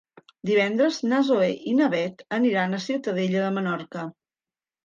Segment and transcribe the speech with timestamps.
[0.49, 4.09] Divendres na Zoè i na Bet aniran a Ciutadella de Menorca.